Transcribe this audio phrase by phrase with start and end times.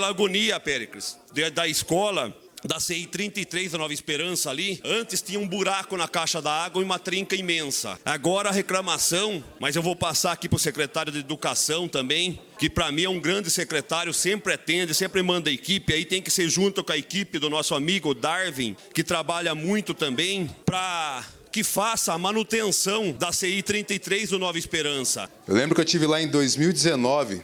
[0.00, 1.18] pela agonia, Péricles,
[1.52, 6.40] da escola da CI 33 da Nova Esperança ali, antes tinha um buraco na caixa
[6.40, 7.98] da água e uma trinca imensa.
[8.02, 12.70] Agora a reclamação, mas eu vou passar aqui para o secretário de Educação também, que
[12.70, 16.48] para mim é um grande secretário, sempre atende, sempre manda equipe, aí tem que ser
[16.48, 22.12] junto com a equipe do nosso amigo Darwin, que trabalha muito também, para que faça
[22.12, 25.28] a manutenção da CI 33 do Nova Esperança.
[25.46, 27.42] Eu lembro que eu tive lá em 2019,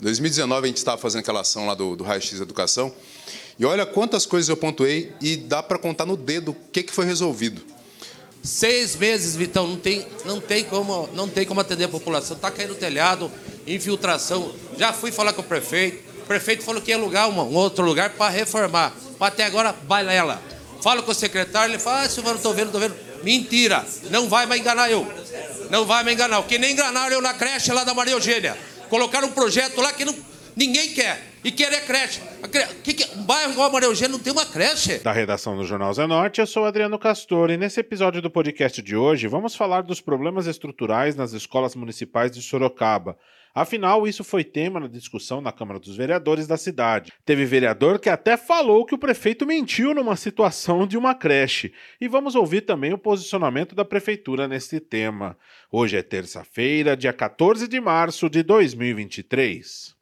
[0.00, 2.92] 2019 a gente estava fazendo aquela ação lá do, do Raio X Educação,
[3.58, 6.92] e olha quantas coisas eu pontuei e dá para contar no dedo o que, que
[6.92, 7.60] foi resolvido.
[8.42, 12.36] Seis meses, Vitão, não tem, não tem, como, não tem como atender a população.
[12.36, 13.30] Está caindo telhado,
[13.66, 14.54] infiltração.
[14.78, 16.08] Já fui falar com o prefeito.
[16.22, 18.94] O prefeito falou que ia alugar um outro lugar para reformar.
[19.18, 20.40] Mas até agora, balela.
[20.80, 22.94] Falo com o secretário, ele fala, ah, não estou vendo, estou vendo.
[23.24, 25.06] Mentira, não vai mais enganar eu.
[25.70, 26.40] Não vai me enganar.
[26.44, 28.56] Que nem enganaram eu na creche lá da Maria Eugênia.
[28.88, 30.14] Colocaram um projeto lá que não,
[30.56, 32.20] ninguém quer e querer creche.
[32.84, 33.18] Que que...
[33.18, 34.98] Um bairro igual a Maria Eugênia não tem uma creche.
[34.98, 38.96] Da redação do Jornal Zenorte, eu sou Adriano Castor e nesse episódio do podcast de
[38.96, 43.18] hoje vamos falar dos problemas estruturais nas escolas municipais de Sorocaba.
[43.54, 47.12] Afinal, isso foi tema na discussão na Câmara dos Vereadores da cidade.
[47.24, 51.72] Teve vereador que até falou que o prefeito mentiu numa situação de uma creche.
[52.00, 55.36] E vamos ouvir também o posicionamento da prefeitura nesse tema.
[55.72, 59.96] Hoje é terça-feira, dia 14 de março de 2023.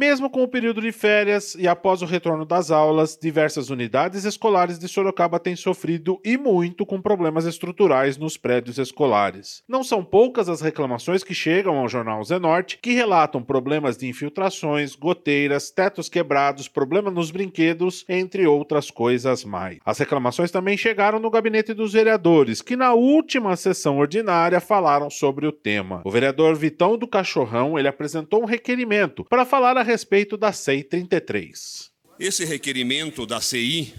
[0.00, 4.78] Mesmo com o período de férias e após o retorno das aulas, diversas unidades escolares
[4.78, 9.62] de Sorocaba têm sofrido e muito com problemas estruturais nos prédios escolares.
[9.68, 14.94] Não são poucas as reclamações que chegam ao jornal Zenorte, que relatam problemas de infiltrações,
[14.94, 19.80] goteiras, tetos quebrados, problemas nos brinquedos, entre outras coisas mais.
[19.84, 25.46] As reclamações também chegaram no gabinete dos vereadores, que na última sessão ordinária falaram sobre
[25.46, 26.00] o tema.
[26.06, 30.84] O vereador Vitão do Cachorrão, ele apresentou um requerimento para falar a respeito da CI
[30.84, 31.90] 33.
[32.18, 33.92] Esse requerimento da CI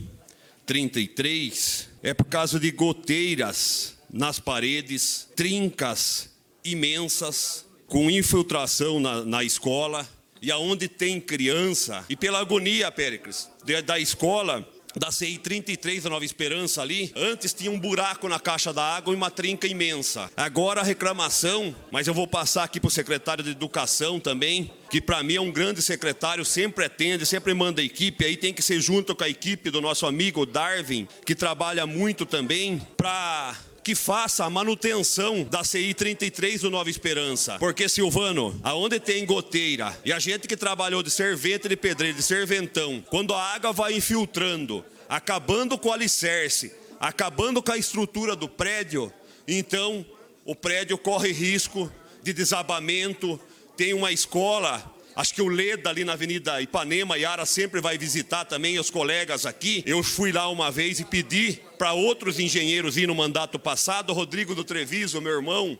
[0.65, 6.29] 33 é por causa de goteiras nas paredes, trincas
[6.63, 10.07] imensas, com infiltração na, na escola,
[10.41, 13.49] e aonde tem criança, e pela agonia, Péricles,
[13.85, 14.65] da escola,
[14.95, 19.13] da CI 33 da Nova Esperança ali, antes tinha um buraco na caixa da água
[19.13, 20.29] e uma trinca imensa.
[20.35, 24.99] Agora a reclamação, mas eu vou passar aqui para o secretário de Educação também, que
[25.01, 28.81] para mim é um grande secretário, sempre atende, sempre manda equipe, aí tem que ser
[28.81, 34.45] junto com a equipe do nosso amigo Darwin, que trabalha muito também, para que faça
[34.45, 37.57] a manutenção da CI 33 do Nova Esperança.
[37.57, 42.23] Porque, Silvano, aonde tem goteira e a gente que trabalhou de servente de pedreiro, de
[42.23, 48.47] serventão, quando a água vai infiltrando, acabando com o alicerce, acabando com a estrutura do
[48.47, 49.11] prédio,
[49.47, 50.05] então
[50.45, 51.91] o prédio corre risco
[52.21, 53.39] de desabamento.
[53.75, 58.45] Tem uma escola Acho que o Leda ali na Avenida Ipanema, Yara sempre vai visitar
[58.45, 59.83] também os colegas aqui.
[59.85, 64.13] Eu fui lá uma vez e pedi para outros engenheiros ir no mandato passado.
[64.13, 65.77] Rodrigo do Treviso, meu irmão,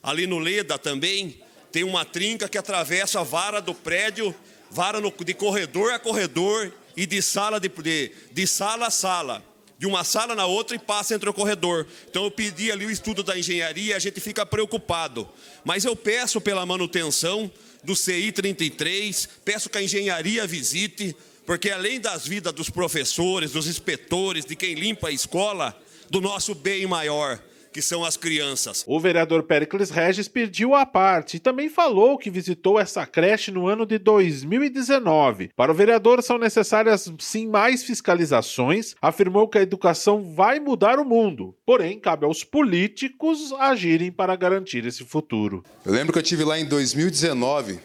[0.00, 1.40] ali no Leda também,
[1.72, 4.32] tem uma trinca que atravessa a vara do prédio,
[4.70, 9.50] vara no, de corredor a corredor e de sala, de, de, de sala a sala
[9.80, 11.86] de uma sala na outra e passa entre o corredor.
[12.10, 15.26] Então eu pedi ali o estudo da engenharia, a gente fica preocupado.
[15.64, 17.50] Mas eu peço pela manutenção
[17.82, 21.14] do CI 33, peço que a engenharia visite,
[21.46, 25.76] porque além das vidas dos professores, dos inspetores, de quem limpa a escola,
[26.08, 27.40] do nosso bem maior,
[27.72, 28.84] que são as crianças.
[28.86, 33.66] O vereador Pericles Regis pediu a parte e também falou que visitou essa creche no
[33.66, 35.50] ano de 2019.
[35.56, 41.04] Para o vereador são necessárias sim mais fiscalizações, afirmou que a educação vai mudar o
[41.04, 45.64] mundo, porém cabe aos políticos agirem para garantir esse futuro.
[45.84, 47.78] Eu lembro que eu tive lá em 2019,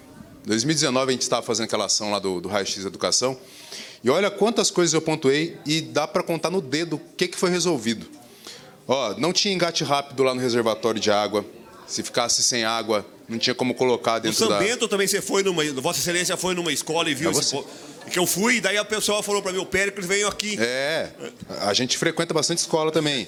[0.45, 3.38] 2019 a gente estava fazendo aquela ação lá do, do Raio X Educação,
[4.04, 7.38] e olha quantas coisas eu pontuei e dá para contar no dedo o que, que
[7.38, 8.06] foi resolvido.
[8.87, 11.45] Ó, não tinha engate rápido lá no reservatório de água.
[11.87, 14.59] Se ficasse sem água, não tinha como colocar dentro no São da...
[14.59, 15.63] Bento também você foi numa...
[15.73, 17.31] Vossa Excelência foi numa escola e viu...
[17.31, 17.55] Esse...
[18.11, 20.57] Que eu fui, e daí a pessoa falou para mim, o Péricles veio aqui.
[20.59, 21.09] É,
[21.61, 23.27] a gente frequenta bastante escola também.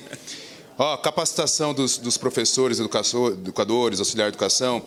[0.78, 4.86] Ó, capacitação dos, dos professores, educadores, auxiliar de educação.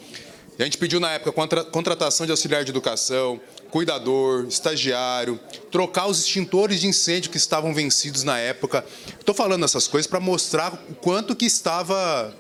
[0.58, 6.20] A gente pediu na época contra, contratação de auxiliar de educação, cuidador, estagiário, trocar os
[6.20, 8.85] extintores de incêndio que estavam vencidos na época.
[9.19, 12.35] Estou falando essas coisas para mostrar o quanto que estava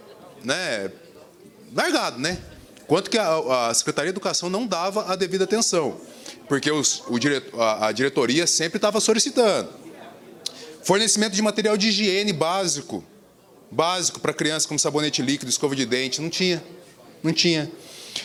[0.44, 0.90] né,
[1.74, 2.38] largado, né?
[2.86, 6.00] Quanto que a, a, Secretaria de Educação não dava a devida atenção.
[6.48, 7.16] Porque os, o
[7.60, 9.70] a, a diretoria sempre estava solicitando.
[10.82, 13.04] Fornecimento de material de higiene básico.
[13.70, 16.20] Básico para crianças, como sabonete líquido, escova de dente.
[16.20, 16.60] Não tinha.
[17.22, 17.70] Não tinha.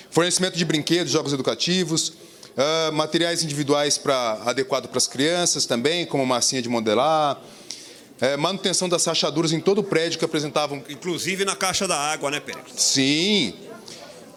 [0.10, 2.14] Fornecimento de brinquedos, jogos educativos
[2.56, 7.38] Uh, materiais individuais pra, adequado para as crianças também, como massinha de modelar.
[8.22, 10.82] É, manutenção das rachaduras em todo o prédio que apresentavam.
[10.88, 12.64] Inclusive na caixa da água, né, Pérez?
[12.78, 13.54] Sim,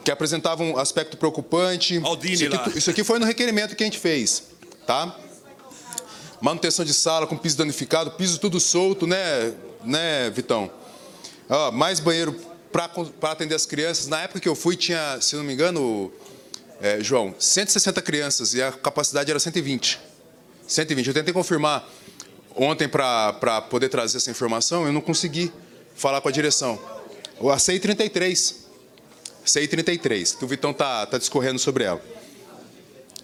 [0.05, 2.01] que apresentavam um aspecto preocupante.
[2.03, 2.57] Aldine isso, lá.
[2.57, 4.45] aqui, isso aqui foi no requerimento que a gente fez,
[4.85, 5.17] tá?
[6.41, 9.53] Manutenção de sala com piso danificado, piso tudo solto, né,
[9.85, 10.69] né, Vitão?
[11.49, 12.35] Ó, mais banheiro
[12.73, 14.07] para atender as crianças.
[14.07, 16.13] Na época que eu fui, tinha, se não me engano,
[16.81, 19.99] é, João, 160 crianças e a capacidade era 120.
[20.67, 21.07] 120.
[21.09, 21.89] Eu tentei confirmar
[22.55, 25.53] ontem para poder trazer essa informação, eu não consegui
[25.95, 26.79] falar com a direção.
[27.53, 28.67] A CI 33.
[29.45, 32.03] CI 33, que o Vitão tá, tá discorrendo sobre ela.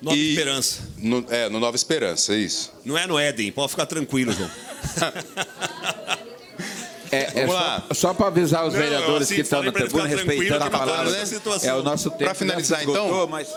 [0.00, 0.80] Nova E- Esperança.
[0.96, 2.72] No, é, no Nova Esperança, é isso.
[2.84, 4.50] Não é no Éden, pode ficar tranquilo, João.
[7.14, 7.84] É, é Vamos só, lá.
[7.92, 11.16] só para avisar os Não, vereadores assim, que estão na tribuna, respeitando a palavra.
[11.62, 12.24] É o nosso tempo.
[12.24, 13.26] Pra finalizar, já se esgotou, então?
[13.28, 13.48] Mas...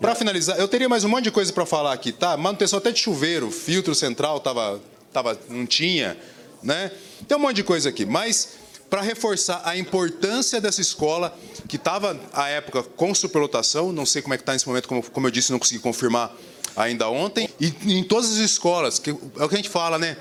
[0.00, 2.36] Para finalizar, eu teria mais um monte de coisa para falar aqui, tá?
[2.36, 4.80] Manutenção até de chuveiro, filtro central tava,
[5.12, 6.16] tava, não tinha,
[6.62, 6.92] né?
[7.26, 8.50] Tem um monte de coisa aqui, mas
[8.88, 11.36] para reforçar a importância dessa escola,
[11.66, 15.02] que estava à época com superlotação, não sei como é que está nesse momento, como,
[15.02, 16.32] como eu disse, não consegui confirmar
[16.76, 20.16] ainda ontem, e em todas as escolas, que é o que a gente fala, né?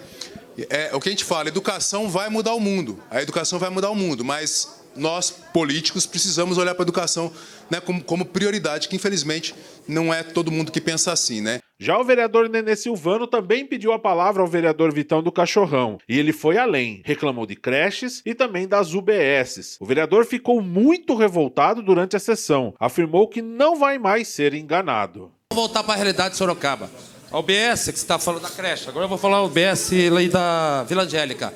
[0.70, 3.90] É o que a gente fala, educação vai mudar o mundo, a educação vai mudar
[3.90, 7.32] o mundo, mas nós, políticos, precisamos olhar para a educação
[7.70, 9.54] né, como, como prioridade, que infelizmente
[9.88, 11.60] não é todo mundo que pensa assim, né?
[11.80, 16.00] Já o vereador Nenê Silvano também pediu a palavra ao vereador Vitão do Cachorrão.
[16.10, 19.78] E ele foi além, reclamou de creches e também das UBSs.
[19.80, 22.74] O vereador ficou muito revoltado durante a sessão.
[22.80, 25.32] Afirmou que não vai mais ser enganado.
[25.52, 26.90] Vamos voltar para a realidade de Sorocaba.
[27.32, 30.22] A UBS, que você está falando da creche, agora eu vou falar a UBS lá
[30.32, 31.54] da Vila Angélica.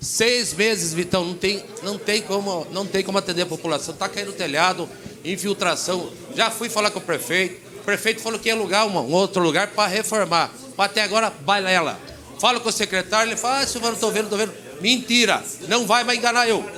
[0.00, 3.94] Seis meses, Vitão, não tem, não tem, como, não tem como atender a população.
[3.94, 4.88] Está caindo telhado,
[5.24, 6.10] infiltração.
[6.34, 7.64] Já fui falar com o prefeito.
[7.80, 10.50] O prefeito falou que ia alugar uma- um outro lugar para reformar.
[10.76, 11.98] Mas até agora, balela.
[12.40, 14.52] Falo com o secretário, ele fala, ah, Silvano, estou vendo, estou vendo.
[14.80, 16.68] Mentira, não vai mais enganar eu.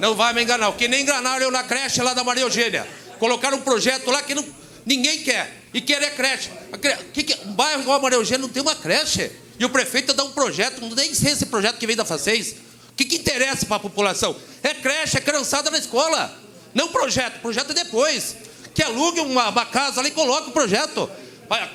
[0.00, 0.70] Não vai me enganar.
[0.72, 2.86] Que nem enganaram eu na creche lá da Maria Eugênia.
[3.18, 4.44] Colocaram um projeto lá que não,
[4.84, 5.57] ninguém quer.
[5.72, 6.50] E querer creche.
[7.12, 7.34] Que que...
[7.46, 9.30] Um bairro igual a Maria Eugênia não tem uma creche.
[9.58, 12.52] E o prefeito dá um projeto, não nem sei esse projeto que vem da FACES.
[12.90, 14.34] O que, que interessa para a população?
[14.62, 16.32] É creche, é criançada na escola.
[16.74, 18.36] Não projeto, projeto é depois.
[18.74, 21.10] Que alugue uma, uma casa ali e coloque o projeto.
[21.48, 21.68] Vai-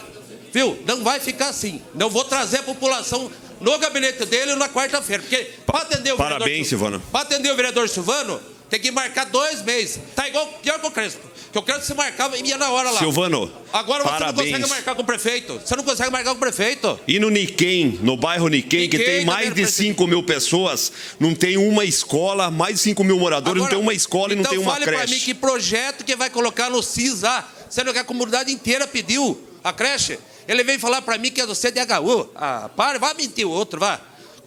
[0.53, 0.81] Viu?
[0.85, 1.81] Não vai ficar assim.
[1.95, 5.23] Não vou trazer a população no gabinete dele na quarta-feira.
[5.23, 7.03] Porque para atender o Parabéns, vereador Silvano.
[7.11, 9.99] Para atender o vereador Silvano, tem que marcar dois meses.
[10.15, 11.27] Tá igual pior que o Crespo.
[11.53, 12.97] Que o Crespo se marcava e ia na hora lá.
[12.97, 14.51] Silvano, Agora você não parabéns.
[14.51, 15.61] consegue marcar com o prefeito.
[15.63, 16.99] Você não consegue marcar com o prefeito.
[17.07, 19.89] E no Niquem, no bairro Niquem, que tem mais de presidente.
[19.89, 23.93] 5 mil pessoas, não tem uma escola, mais de 5 mil moradores, não tem uma
[23.93, 25.13] escola e não então tem uma fale pra creche.
[25.13, 29.39] mim que projeto que vai colocar no CIS lá, sendo que a comunidade inteira pediu
[29.63, 30.17] a creche.
[30.47, 32.29] Ele veio falar pra mim que é do CDHU.
[32.35, 34.01] Ah, para, vai mentir o outro, vá.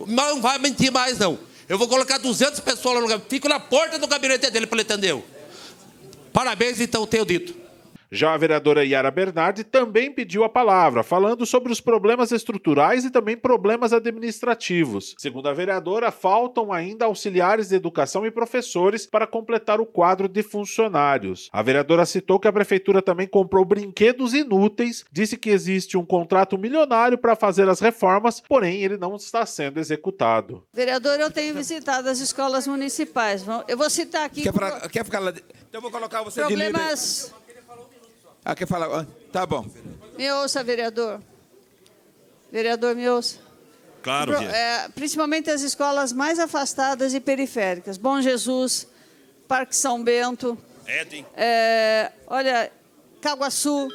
[0.09, 1.39] Não vai mentir mais, não.
[1.69, 3.31] Eu vou colocar 200 pessoas lá no gabinete.
[3.31, 5.17] Fico na porta do gabinete dele para ele atender.
[6.37, 7.55] Parabéns, então, tenho dito.
[8.11, 13.11] Já a vereadora Yara Bernardi também pediu a palavra, falando sobre os problemas estruturais e
[13.11, 15.15] também problemas administrativos.
[15.19, 20.43] Segundo a vereadora, faltam ainda auxiliares de educação e professores para completar o quadro de
[20.43, 21.49] funcionários.
[21.53, 26.57] A vereadora citou que a prefeitura também comprou brinquedos inúteis, disse que existe um contrato
[26.57, 30.63] milionário para fazer as reformas, porém ele não está sendo executado.
[30.73, 33.45] Vereador, eu tenho visitado as escolas municipais.
[33.67, 35.31] Eu vou citar aqui Quer, pra- quer ficar lá?
[35.31, 35.45] Então
[35.79, 36.73] eu vou colocar você de líder.
[38.49, 39.01] Ah, quer falar?
[39.01, 39.67] Ah, Tá bom.
[40.17, 41.21] Me ouça, vereador.
[42.51, 43.39] Vereador, me ouça.
[44.03, 47.97] Claro, Pro- é, principalmente as escolas mais afastadas e periféricas.
[47.99, 48.87] Bom Jesus,
[49.49, 51.27] Parque São Bento, Éden.
[51.37, 52.71] é, olha,
[53.21, 53.89] Caguaçu.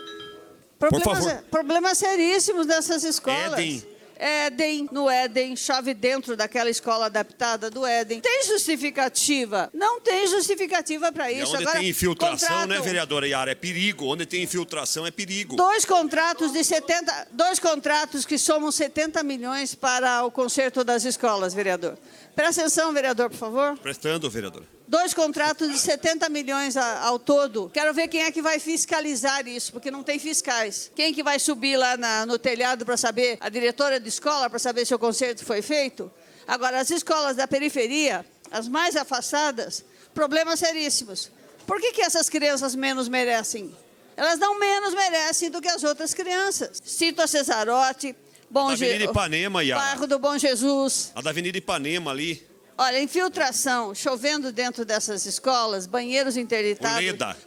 [0.78, 1.44] Problemas, favor.
[1.50, 3.54] problemas seríssimos dessas escolas.
[3.54, 3.86] Éden.
[4.22, 8.22] Éden, no Éden, chove dentro daquela escola adaptada do Éden.
[8.22, 9.68] Tem justificativa?
[9.74, 11.54] Não tem justificativa para E isso.
[11.56, 13.52] onde Agora, tem infiltração, né, contratam vereadora Yara?
[13.52, 14.06] É perigo.
[14.06, 15.56] Onde tem infiltração é perigo.
[15.56, 21.54] Dois contratos de 70, dois contratos que somam 70 milhões para o conserto das escolas,
[21.56, 21.98] vereador.
[22.36, 23.78] Presta atenção, vereador, por favor.
[23.80, 24.66] Prestando, vereadora.
[24.92, 27.72] Dois contratos de 70 milhões ao todo.
[27.74, 30.92] Quero ver quem é que vai fiscalizar isso, porque não tem fiscais.
[30.94, 34.60] Quem que vai subir lá na- no telhado para saber, a diretora de escola, para
[34.60, 36.12] saber se o conserto foi feito?
[36.46, 41.32] Agora, as escolas da periferia, as mais afastadas, problemas seríssimos.
[41.66, 43.74] Por que, que essas crianças menos merecem?
[44.18, 46.82] Elas não menos merecem do que as outras crianças.
[46.84, 48.14] Cito a Cesarote,
[48.50, 49.82] Bom Da Avenida Je- Ipanema, Yara.
[49.82, 52.46] Bairro do Bom Jesus, A da Avenida Ipanema ali.
[52.84, 57.06] Olha, infiltração, chovendo dentro dessas escolas, banheiros interditados,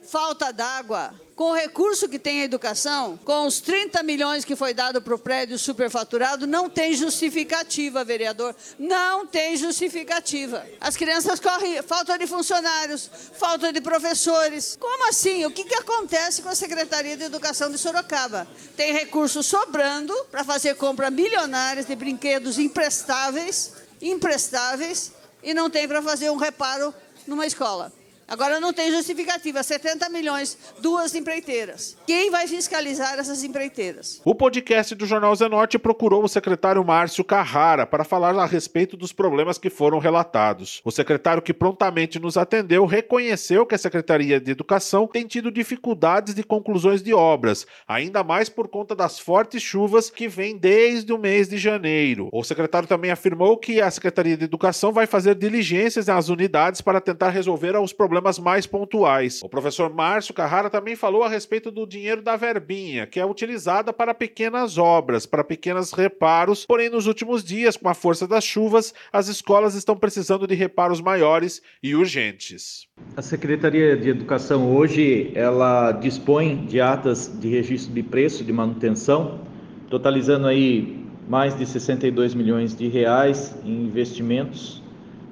[0.09, 1.13] falta d'água.
[1.35, 5.13] Com o recurso que tem a educação, com os 30 milhões que foi dado para
[5.13, 8.55] o prédio superfaturado, não tem justificativa, vereador.
[8.79, 10.65] Não tem justificativa.
[10.81, 14.77] As crianças correm, falta de funcionários, falta de professores.
[14.79, 15.45] Como assim?
[15.47, 18.47] O que, que acontece com a Secretaria de Educação de Sorocaba?
[18.77, 25.11] Tem recursos sobrando para fazer compra milionárias de brinquedos imprestáveis, imprestáveis,
[25.45, 26.93] e não tem para fazer um reparo
[27.27, 27.93] numa escola.
[28.27, 31.97] Agora não tem justificativa, 70 milhões, duas empreiteiras.
[32.07, 34.21] Quem vai fiscalizar essas empreiteiras?
[34.25, 39.13] O podcast do Jornal Zenorte procurou o secretário Márcio Carrara para falar a respeito dos
[39.13, 40.81] problemas que foram relatados.
[40.85, 46.35] O secretário que prontamente nos atendeu reconheceu que a Secretaria de Educação tem tido dificuldades
[46.35, 51.19] de conclusões de obras, ainda mais por conta das fortes chuvas que vêm desde o
[51.19, 52.31] mês de janeiro.
[52.33, 57.01] O secretário também afirmou que a Secretaria de Educação vai fazer diligências nas unidades para
[57.01, 59.41] tentar resolver os problemas mais pontuais.
[59.43, 63.93] O professor Márcio Carrara também falou a respeito do dinheiro da verbinha, que é utilizada
[63.93, 68.95] para pequenas obras, para pequenos reparos, porém nos últimos dias, com a força das chuvas,
[69.13, 72.87] as escolas estão precisando de reparos maiores e urgentes.
[73.17, 79.41] A Secretaria de Educação hoje ela dispõe de atas de registro de preço de manutenção,
[79.89, 84.84] totalizando aí mais de 62 milhões de reais em investimentos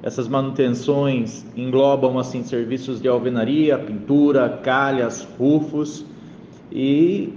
[0.02, 6.04] essas manutenções englobam assim serviços de alvenaria, pintura, calhas, rufos
[6.70, 7.32] e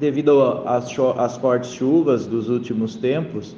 [0.00, 3.54] devido às, fortes chuvas dos últimos tempos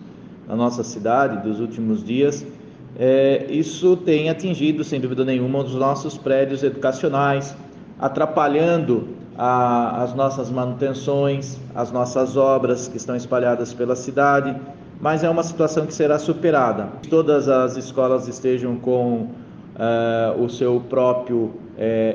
[0.47, 2.47] na nossa cidade, dos últimos dias,
[2.99, 7.57] é, isso tem atingido sem dúvida nenhuma os nossos prédios educacionais,
[7.99, 9.09] atrapalhando
[9.39, 14.55] a, as nossas manutenções, as nossas obras que estão espalhadas pela cidade
[15.01, 16.89] mas é uma situação que será superada.
[17.09, 19.29] Todas as escolas estejam com
[19.75, 21.53] uh, o seu próprio uh,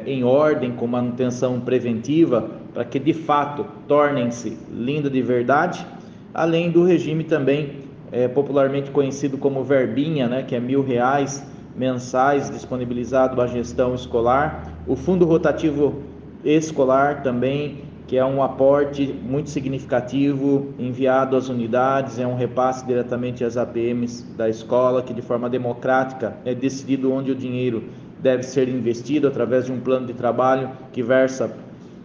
[0.05, 5.85] em ordem, com manutenção preventiva, para que de fato tornem-se linda de verdade,
[6.33, 7.77] além do regime também
[8.11, 11.45] uh, popularmente conhecido como verbinha, né, que é mil reais
[11.75, 16.01] mensais disponibilizado à gestão escolar, o fundo rotativo
[16.43, 23.43] escolar também que é um aporte muito significativo enviado às unidades, é um repasse diretamente
[23.43, 27.83] às APMs da escola, que de forma democrática é decidido onde o dinheiro
[28.19, 31.55] deve ser investido através de um plano de trabalho que versa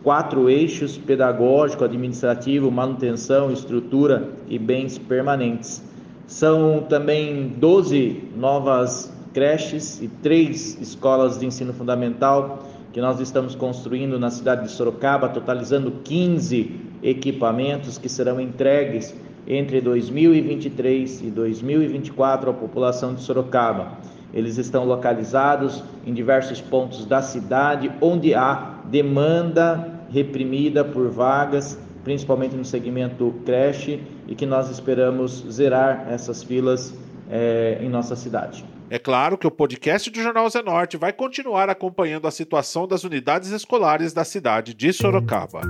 [0.03, 5.83] quatro eixos: pedagógico, administrativo, manutenção, estrutura e bens permanentes.
[6.27, 12.63] São também 12 novas creches e três escolas de ensino fundamental
[12.95, 19.13] que nós estamos construindo na cidade de Sorocaba, totalizando 15 equipamentos que serão entregues
[19.49, 23.99] entre 2023 e 2024 à população de Sorocaba.
[24.33, 32.55] Eles estão localizados em diversos pontos da cidade onde há demanda reprimida por vagas, principalmente
[32.55, 36.95] no segmento creche, e que nós esperamos zerar essas filas
[37.29, 38.65] é, em nossa cidade.
[38.95, 43.51] É claro que o podcast do Jornal Zenorte vai continuar acompanhando a situação das unidades
[43.51, 45.63] escolares da cidade de Sorocaba.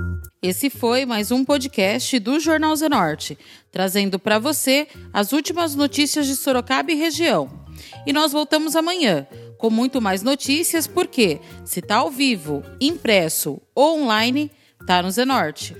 [0.43, 3.35] Esse foi mais um podcast do Jornal Zenorte,
[3.71, 7.49] trazendo para você as últimas notícias de Sorocaba e região.
[8.05, 9.25] E nós voltamos amanhã
[9.57, 14.51] com muito mais notícias, porque se tá ao vivo, impresso ou online,
[14.85, 15.75] tá no Zenorte.